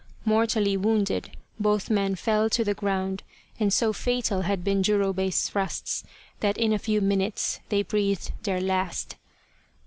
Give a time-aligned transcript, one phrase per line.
[0.25, 1.29] Mortally wounded,
[1.59, 3.21] both men fell to the ground,
[3.59, 6.03] and so fatal had been Jurobei's thrusts
[6.39, 9.17] that in a few minutes they breathed their last.